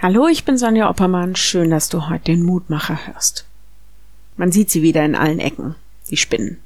Hallo, 0.00 0.28
ich 0.28 0.44
bin 0.44 0.56
Sonja 0.56 0.88
Oppermann. 0.88 1.34
Schön, 1.34 1.70
dass 1.70 1.88
du 1.88 2.08
heute 2.08 2.26
den 2.26 2.44
Mutmacher 2.44 3.08
hörst. 3.08 3.46
Man 4.36 4.52
sieht 4.52 4.70
sie 4.70 4.80
wieder 4.80 5.04
in 5.04 5.16
allen 5.16 5.40
Ecken, 5.40 5.74
die 6.08 6.16
Spinnen. 6.16 6.58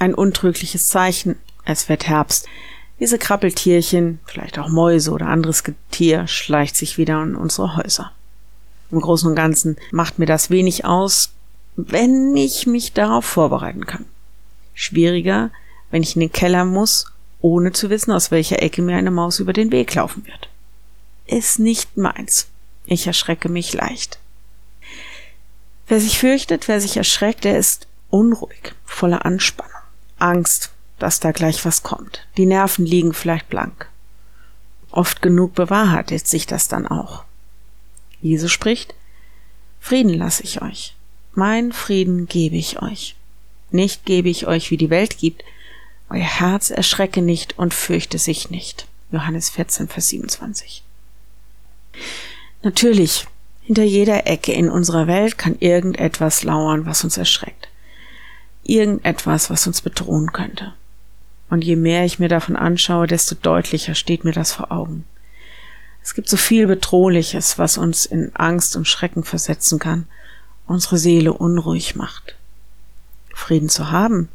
Ein 0.00 0.14
untrügliches 0.14 0.88
Zeichen, 0.88 1.36
es 1.64 1.88
wird 1.88 2.08
Herbst. 2.08 2.48
Diese 2.98 3.18
Krabbeltierchen, 3.18 4.18
vielleicht 4.24 4.58
auch 4.58 4.68
Mäuse 4.68 5.12
oder 5.12 5.26
anderes 5.26 5.62
Getier, 5.62 6.26
schleicht 6.26 6.74
sich 6.74 6.98
wieder 6.98 7.22
in 7.22 7.36
unsere 7.36 7.76
Häuser. 7.76 8.10
Im 8.90 9.00
Großen 9.00 9.28
und 9.28 9.36
Ganzen 9.36 9.76
macht 9.92 10.18
mir 10.18 10.26
das 10.26 10.50
wenig 10.50 10.84
aus, 10.84 11.30
wenn 11.76 12.36
ich 12.36 12.66
mich 12.66 12.92
darauf 12.94 13.24
vorbereiten 13.24 13.86
kann. 13.86 14.06
Schwieriger, 14.74 15.52
wenn 15.92 16.02
ich 16.02 16.16
in 16.16 16.20
den 16.20 16.32
Keller 16.32 16.64
muss, 16.64 17.06
ohne 17.40 17.70
zu 17.70 17.90
wissen, 17.90 18.10
aus 18.10 18.32
welcher 18.32 18.60
Ecke 18.60 18.82
mir 18.82 18.96
eine 18.96 19.12
Maus 19.12 19.38
über 19.38 19.52
den 19.52 19.70
Weg 19.70 19.94
laufen 19.94 20.26
wird. 20.26 20.48
Ist 21.26 21.60
nicht 21.60 21.96
meins. 21.96 22.48
Ich 22.86 23.06
erschrecke 23.06 23.48
mich 23.48 23.72
leicht. 23.72 24.18
Wer 25.86 26.00
sich 26.00 26.18
fürchtet, 26.18 26.68
wer 26.68 26.80
sich 26.80 26.96
erschreckt, 26.96 27.44
der 27.44 27.58
ist 27.58 27.86
unruhig, 28.10 28.74
voller 28.84 29.24
Anspannung, 29.24 29.72
Angst, 30.18 30.70
dass 30.98 31.20
da 31.20 31.32
gleich 31.32 31.64
was 31.64 31.82
kommt. 31.82 32.26
Die 32.36 32.46
Nerven 32.46 32.86
liegen 32.86 33.12
vielleicht 33.12 33.48
blank. 33.48 33.88
Oft 34.90 35.22
genug 35.22 35.54
bewahrheitet 35.54 36.26
sich 36.26 36.46
das 36.46 36.68
dann 36.68 36.86
auch. 36.86 37.24
Jesus 38.20 38.52
spricht, 38.52 38.94
Frieden 39.80 40.14
lasse 40.14 40.44
ich 40.44 40.62
euch. 40.62 40.94
Mein 41.34 41.72
Frieden 41.72 42.26
gebe 42.26 42.56
ich 42.56 42.80
euch. 42.80 43.16
Nicht 43.70 44.04
gebe 44.04 44.28
ich 44.28 44.46
euch, 44.46 44.70
wie 44.70 44.76
die 44.76 44.90
Welt 44.90 45.18
gibt. 45.18 45.42
Euer 46.08 46.20
Herz 46.20 46.70
erschrecke 46.70 47.22
nicht 47.22 47.58
und 47.58 47.74
fürchte 47.74 48.18
sich 48.18 48.50
nicht. 48.50 48.86
Johannes 49.10 49.50
14, 49.50 49.88
Vers 49.88 50.08
27. 50.08 50.84
Natürlich, 52.62 53.26
hinter 53.62 53.82
jeder 53.82 54.26
Ecke 54.26 54.52
in 54.52 54.70
unserer 54.70 55.06
Welt 55.06 55.38
kann 55.38 55.56
irgendetwas 55.58 56.44
lauern, 56.44 56.86
was 56.86 57.04
uns 57.04 57.16
erschreckt. 57.16 57.68
Irgendetwas, 58.62 59.50
was 59.50 59.66
uns 59.66 59.82
bedrohen 59.82 60.32
könnte. 60.32 60.72
Und 61.50 61.64
je 61.64 61.76
mehr 61.76 62.04
ich 62.04 62.18
mir 62.18 62.28
davon 62.28 62.56
anschaue, 62.56 63.06
desto 63.06 63.34
deutlicher 63.34 63.94
steht 63.94 64.24
mir 64.24 64.32
das 64.32 64.52
vor 64.52 64.70
Augen. 64.70 65.04
Es 66.02 66.14
gibt 66.14 66.28
so 66.28 66.36
viel 66.36 66.66
Bedrohliches, 66.66 67.58
was 67.58 67.78
uns 67.78 68.06
in 68.06 68.34
Angst 68.34 68.74
und 68.76 68.88
Schrecken 68.88 69.22
versetzen 69.22 69.78
kann, 69.78 70.06
unsere 70.66 70.98
Seele 70.98 71.32
unruhig 71.32 71.94
macht. 71.94 72.36
Frieden 73.34 73.68
zu 73.68 73.90
haben, 73.90 74.28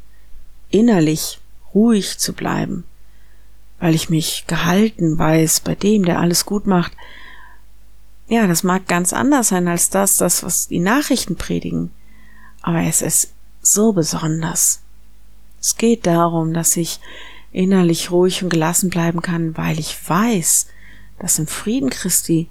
innerlich 0.70 1.40
ruhig 1.74 2.18
zu 2.18 2.32
bleiben, 2.32 2.84
weil 3.80 3.94
ich 3.94 4.10
mich 4.10 4.44
gehalten 4.46 5.18
weiß 5.18 5.60
bei 5.60 5.74
dem, 5.74 6.04
der 6.04 6.20
alles 6.20 6.46
gut 6.46 6.66
macht, 6.66 6.92
ja, 8.28 8.46
das 8.46 8.62
mag 8.62 8.86
ganz 8.86 9.12
anders 9.12 9.48
sein 9.48 9.68
als 9.68 9.90
das, 9.90 10.18
das, 10.18 10.42
was 10.42 10.68
die 10.68 10.80
Nachrichten 10.80 11.36
predigen. 11.36 11.90
Aber 12.60 12.82
es 12.82 13.02
ist 13.02 13.32
so 13.62 13.92
besonders. 13.92 14.82
Es 15.60 15.76
geht 15.76 16.06
darum, 16.06 16.52
dass 16.52 16.76
ich 16.76 17.00
innerlich 17.52 18.10
ruhig 18.10 18.42
und 18.42 18.50
gelassen 18.50 18.90
bleiben 18.90 19.22
kann, 19.22 19.56
weil 19.56 19.78
ich 19.78 19.96
weiß, 20.08 20.68
dass 21.18 21.38
im 21.38 21.46
Frieden 21.46 21.90
Christi 21.90 22.48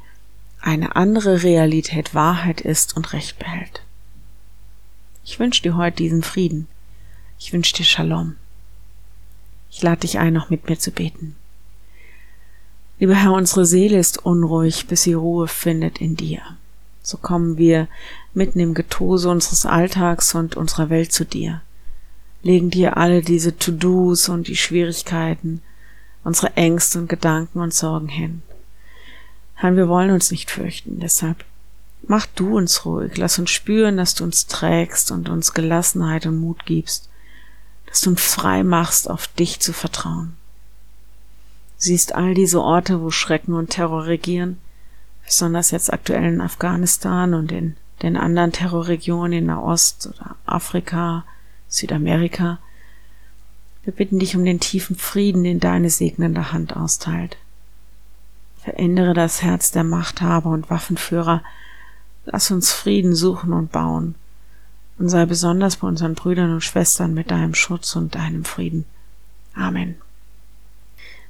eine 0.60 0.96
andere 0.96 1.44
Realität 1.44 2.16
Wahrheit 2.16 2.62
ist 2.62 2.98
und 2.98 3.14
Recht 3.14 3.38
behält. 3.38 3.84
Ich 5.24 5.40
wünsche 5.40 5.62
dir 5.62 5.78
heute 5.78 5.98
diesen 5.98 6.24
Frieden. 6.24 6.68
Ich 7.38 7.54
wünsche 7.54 7.76
dir 7.76 7.84
Shalom. 7.84 8.36
Ich 9.70 9.82
lade 9.84 10.02
dich 10.02 10.18
ein, 10.18 10.34
noch 10.34 10.50
mit 10.50 10.68
mir 10.68 10.80
zu 10.80 10.92
beten. 10.92 11.36
Lieber 13.00 13.14
Herr, 13.14 13.34
unsere 13.34 13.68
Seele 13.68 14.00
ist 14.00 14.26
unruhig, 14.26 14.88
bis 14.88 15.04
sie 15.04 15.14
Ruhe 15.14 15.48
findet 15.48 16.00
in 16.00 16.16
dir. 16.16 16.42
So 17.04 17.18
kommen 17.18 17.58
wir 17.58 17.88
mitten 18.34 18.60
im 18.60 18.74
Getose 18.74 19.30
unseres 19.30 19.68
Alltags 19.68 20.34
und 20.34 20.58
unserer 20.58 20.90
Welt 20.90 21.12
zu 21.12 21.24
dir, 21.24 21.62
legen 22.42 22.72
dir 22.72 22.98
alle 22.98 23.22
diese 23.22 23.56
To-Dos 23.56 24.30
und 24.30 24.48
die 24.48 24.56
Schwierigkeiten, 24.56 25.62
unsere 26.24 26.58
Ängste 26.58 26.98
und 26.98 27.08
Gedanken 27.08 27.60
und 27.60 27.74
Sorgen 27.74 28.10
hin. 28.10 28.42
Herr, 29.54 29.76
wir 29.76 29.88
wollen 29.88 30.10
uns 30.10 30.32
nicht 30.32 30.50
fürchten, 30.50 31.00
deshalb 31.00 31.46
mach 32.08 32.26
du 32.26 32.58
uns 32.58 32.84
ruhig, 32.84 33.16
lass 33.16 33.38
uns 33.38 33.52
spüren, 33.52 33.98
dass 33.98 34.16
du 34.16 34.24
uns 34.24 34.48
trägst 34.48 35.12
und 35.12 35.30
uns 35.30 35.54
Gelassenheit 35.54 36.26
und 36.26 36.40
Mut 36.40 36.66
gibst, 36.66 37.10
dass 37.86 38.02
du 38.02 38.10
uns 38.10 38.22
frei 38.22 38.64
machst, 38.64 39.08
auf 39.08 39.28
dich 39.28 39.60
zu 39.60 39.72
vertrauen 39.72 40.36
siehst 41.78 42.16
all 42.16 42.34
diese 42.34 42.62
Orte, 42.62 43.02
wo 43.02 43.12
Schrecken 43.12 43.54
und 43.54 43.70
Terror 43.70 44.06
regieren, 44.06 44.58
besonders 45.26 45.72
jetzt 45.72 45.94
aktuell 45.94 46.26
in 46.26 46.42
Afghanistan 46.42 47.34
und 47.34 47.52
in 47.52 47.76
den 48.02 48.18
anderen 48.18 48.52
Terrorregionen 48.52 49.40
in 49.40 49.46
Nahost 49.48 50.08
oder 50.08 50.36
Afrika, 50.46 51.26
Südamerika. 51.68 52.60
Wir 53.84 53.94
bitten 53.94 54.20
dich 54.20 54.36
um 54.36 54.46
den 54.46 54.60
tiefen 54.60 54.96
Frieden, 54.96 55.44
den 55.44 55.60
deine 55.60 55.90
segnende 55.90 56.52
Hand 56.52 56.76
austeilt. 56.76 57.38
Verändere 58.62 59.14
das 59.14 59.42
Herz 59.42 59.72
der 59.72 59.84
Machthaber 59.84 60.50
und 60.50 60.70
Waffenführer. 60.70 61.42
Lass 62.26 62.52
uns 62.52 62.72
Frieden 62.72 63.16
suchen 63.16 63.54
und 63.54 63.72
bauen. 63.72 64.16
Und 64.98 65.10
sei 65.10 65.26
besonders 65.26 65.78
bei 65.78 65.88
unseren 65.88 66.16
Brüdern 66.16 66.52
und 66.54 66.62
Schwestern 66.62 67.14
mit 67.14 67.32
deinem 67.32 67.54
Schutz 67.54 67.96
und 67.96 68.16
deinem 68.16 68.44
Frieden. 68.44 68.86
Amen. 69.54 69.96